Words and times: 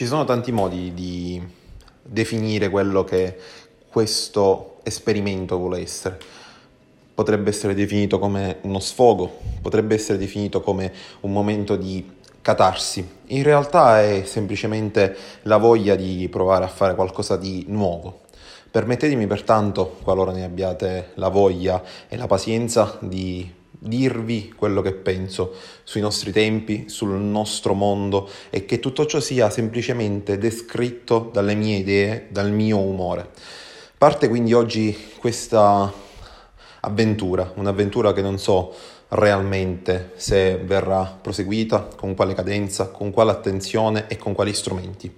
Ci 0.00 0.06
sono 0.06 0.24
tanti 0.24 0.50
modi 0.50 0.94
di 0.94 1.46
definire 2.02 2.70
quello 2.70 3.04
che 3.04 3.36
questo 3.90 4.78
esperimento 4.82 5.58
vuole 5.58 5.82
essere. 5.82 6.18
Potrebbe 7.12 7.50
essere 7.50 7.74
definito 7.74 8.18
come 8.18 8.60
uno 8.62 8.78
sfogo, 8.78 9.30
potrebbe 9.60 9.94
essere 9.94 10.16
definito 10.16 10.62
come 10.62 10.90
un 11.20 11.32
momento 11.32 11.76
di 11.76 12.12
catarsi. 12.40 13.06
In 13.26 13.42
realtà 13.42 14.00
è 14.00 14.22
semplicemente 14.24 15.14
la 15.42 15.58
voglia 15.58 15.96
di 15.96 16.26
provare 16.30 16.64
a 16.64 16.68
fare 16.68 16.94
qualcosa 16.94 17.36
di 17.36 17.66
nuovo. 17.68 18.20
Permettetemi 18.70 19.26
pertanto, 19.26 19.98
qualora 20.02 20.32
ne 20.32 20.44
abbiate 20.44 21.10
la 21.16 21.28
voglia 21.28 21.82
e 22.08 22.16
la 22.16 22.26
pazienza, 22.26 22.96
di 23.00 23.59
dirvi 23.82 24.52
quello 24.54 24.82
che 24.82 24.92
penso 24.92 25.54
sui 25.82 26.02
nostri 26.02 26.32
tempi, 26.32 26.88
sul 26.88 27.10
nostro 27.18 27.72
mondo 27.72 28.28
e 28.50 28.66
che 28.66 28.78
tutto 28.78 29.06
ciò 29.06 29.20
sia 29.20 29.48
semplicemente 29.48 30.38
descritto 30.38 31.30
dalle 31.32 31.54
mie 31.54 31.78
idee, 31.78 32.28
dal 32.30 32.52
mio 32.52 32.78
umore. 32.78 33.30
Parte 33.96 34.28
quindi 34.28 34.52
oggi 34.52 34.96
questa 35.18 35.92
avventura, 36.80 37.52
un'avventura 37.56 38.12
che 38.12 38.22
non 38.22 38.38
so 38.38 38.72
realmente 39.08 40.12
se 40.16 40.56
verrà 40.56 41.18
proseguita, 41.20 41.88
con 41.96 42.14
quale 42.14 42.34
cadenza, 42.34 42.88
con 42.88 43.10
quale 43.10 43.30
attenzione 43.30 44.06
e 44.08 44.16
con 44.16 44.34
quali 44.34 44.52
strumenti. 44.52 45.12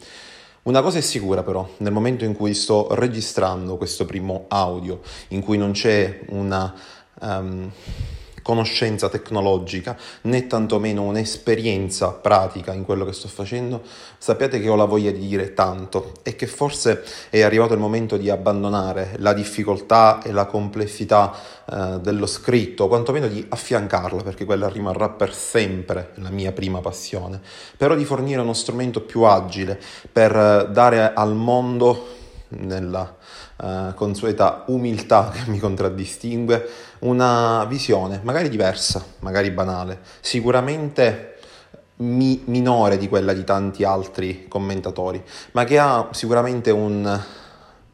Una 0.62 0.80
cosa 0.80 0.98
è 0.98 1.00
sicura 1.00 1.42
però, 1.42 1.68
nel 1.78 1.92
momento 1.92 2.24
in 2.24 2.34
cui 2.34 2.54
sto 2.54 2.94
registrando 2.94 3.76
questo 3.76 4.04
primo 4.04 4.44
audio, 4.48 5.00
in 5.28 5.42
cui 5.42 5.58
non 5.58 5.72
c'è 5.72 6.20
una... 6.28 6.72
Um, 7.20 7.70
conoscenza 8.42 9.08
tecnologica 9.08 9.96
né 10.22 10.46
tantomeno 10.46 11.02
un'esperienza 11.02 12.10
pratica 12.10 12.72
in 12.72 12.84
quello 12.84 13.04
che 13.04 13.12
sto 13.12 13.28
facendo, 13.28 13.82
sappiate 14.18 14.60
che 14.60 14.68
ho 14.68 14.74
la 14.74 14.84
voglia 14.84 15.10
di 15.10 15.26
dire 15.26 15.54
tanto 15.54 16.12
e 16.22 16.36
che 16.36 16.46
forse 16.46 17.02
è 17.30 17.40
arrivato 17.42 17.72
il 17.72 17.80
momento 17.80 18.16
di 18.16 18.28
abbandonare 18.28 19.16
la 19.18 19.32
difficoltà 19.32 20.20
e 20.22 20.32
la 20.32 20.46
complessità 20.46 21.32
eh, 21.70 22.00
dello 22.00 22.26
scritto, 22.26 22.84
o 22.84 22.88
quantomeno 22.88 23.28
di 23.28 23.44
affiancarla, 23.48 24.22
perché 24.22 24.44
quella 24.44 24.68
rimarrà 24.68 25.08
per 25.08 25.34
sempre 25.34 26.10
la 26.16 26.30
mia 26.30 26.52
prima 26.52 26.80
passione, 26.80 27.40
però 27.76 27.94
di 27.94 28.04
fornire 28.04 28.40
uno 28.40 28.52
strumento 28.52 29.00
più 29.00 29.22
agile 29.22 29.80
per 30.10 30.36
eh, 30.36 30.68
dare 30.70 31.12
al 31.14 31.34
mondo 31.34 32.20
nella 32.58 33.16
uh, 33.56 33.94
consueta 33.94 34.64
umiltà 34.66 35.30
che 35.34 35.50
mi 35.50 35.58
contraddistingue, 35.58 36.68
una 37.00 37.64
visione 37.64 38.20
magari 38.22 38.48
diversa, 38.48 39.04
magari 39.20 39.50
banale, 39.50 40.00
sicuramente 40.20 41.36
mi- 41.96 42.42
minore 42.46 42.96
di 42.98 43.08
quella 43.08 43.32
di 43.32 43.44
tanti 43.44 43.84
altri 43.84 44.46
commentatori, 44.48 45.22
ma 45.52 45.64
che 45.64 45.78
ha 45.78 46.08
sicuramente 46.12 46.70
un 46.70 47.20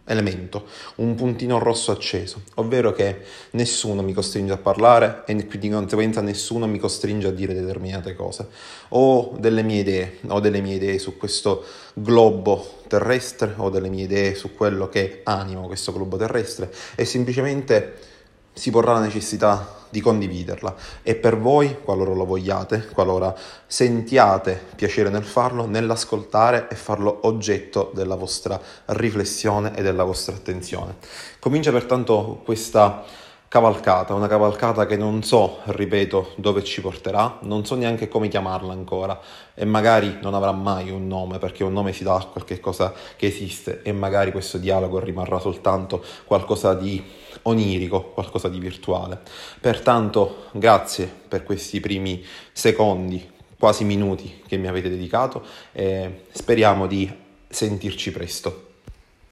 elemento, 0.09 0.67
un 0.97 1.15
puntino 1.15 1.59
rosso 1.59 1.93
acceso, 1.93 2.43
ovvero 2.55 2.93
che 2.93 3.23
nessuno 3.53 4.03
mi 4.03 4.13
costringe 4.13 4.53
a 4.53 4.59
parlare 4.59 5.23
e 5.27 5.35
di 5.35 5.69
conseguenza 5.69 6.21
nessuno 6.21 6.67
mi 6.67 6.79
costringe 6.79 7.29
a 7.29 7.31
dire 7.31 7.55
determinate 7.55 8.15
cose. 8.15 8.49
Ho 8.91 9.37
delle 9.39 9.63
mie 9.63 9.81
idee, 9.81 10.19
ho 10.29 10.41
delle 10.41 10.61
mie 10.61 10.75
idee 10.75 10.99
su 10.99 11.17
questo 11.17 11.65
globo 11.95 12.81
terrestre, 12.89 13.55
ho 13.57 13.71
delle 13.71 13.89
mie 13.89 14.05
idee 14.05 14.35
su 14.35 14.55
quello 14.55 14.89
che 14.89 15.21
anima 15.25 15.61
questo 15.63 15.93
globo 15.93 16.17
terrestre 16.17 16.73
e 16.95 17.05
semplicemente 17.05 18.17
si 18.59 18.73
porrà 18.73 18.95
la 18.95 19.01
necessità 19.01 19.77
di 19.89 20.01
condividerla 20.01 20.75
e 21.05 21.15
per 21.15 21.39
voi, 21.39 21.79
qualora 21.83 22.13
lo 22.13 22.25
vogliate, 22.25 22.89
qualora 22.93 23.33
sentiate 23.67 24.61
piacere 24.75 25.11
nel 25.11 25.25
farlo, 25.25 25.65
nell'ascoltare 25.65 26.67
e 26.69 26.75
farlo 26.75 27.21
oggetto 27.23 27.93
della 27.95 28.17
vostra 28.17 28.61
riflessione 28.87 29.77
e 29.77 29.83
della 29.83 30.03
vostra 30.03 30.35
attenzione. 30.35 30.97
Comincia 31.39 31.71
pertanto 31.71 32.41
questa 32.45 33.05
cavalcata, 33.47 34.13
una 34.13 34.27
cavalcata 34.27 34.85
che 34.85 34.97
non 34.97 35.23
so, 35.23 35.61
ripeto, 35.65 36.33
dove 36.37 36.63
ci 36.63 36.83
porterà, 36.83 37.39
non 37.43 37.65
so 37.65 37.77
neanche 37.77 38.07
come 38.07 38.29
chiamarla 38.29 38.73
ancora 38.73 39.19
e 39.55 39.65
magari 39.65 40.19
non 40.21 40.35
avrà 40.35 40.53
mai 40.53 40.91
un 40.91 41.07
nome 41.07 41.39
perché 41.39 41.65
un 41.65 41.73
nome 41.73 41.95
si 41.95 42.03
dà 42.03 42.17
a 42.17 42.25
qualche 42.27 42.61
cosa 42.61 42.93
che 43.17 43.27
esiste 43.27 43.81
e 43.83 43.93
magari 43.93 44.33
questo 44.33 44.59
dialogo 44.59 44.99
rimarrà 44.99 45.39
soltanto 45.39 46.05
qualcosa 46.27 46.75
di 46.75 47.03
onirico, 47.49 48.11
qualcosa 48.11 48.49
di 48.49 48.59
virtuale. 48.59 49.21
Pertanto 49.61 50.47
grazie 50.53 51.11
per 51.29 51.45
questi 51.45 51.81
primi 51.81 52.25
secondi, 52.53 53.29
quasi 53.59 53.85
minuti 53.85 54.43
che 54.47 54.57
mi 54.57 54.69
avete 54.69 54.89
dedicato 54.89 55.45
e 55.73 56.25
speriamo 56.31 56.87
di 56.87 57.11
sentirci 57.49 58.13
presto. 58.13 58.68